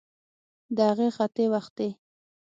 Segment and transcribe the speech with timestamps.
[0.75, 1.89] د هغه ختې وختې